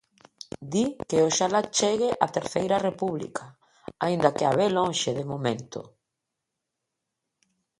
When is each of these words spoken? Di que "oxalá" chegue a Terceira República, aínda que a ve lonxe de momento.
Di 0.71 0.85
que 1.09 1.17
"oxalá" 1.29 1.61
chegue 1.77 2.09
a 2.25 2.27
Terceira 2.37 2.81
República, 2.87 3.43
aínda 4.05 4.35
que 4.37 4.45
a 4.45 4.51
ve 4.57 4.67
lonxe 4.77 5.11
de 5.17 5.25
momento. 5.31 5.79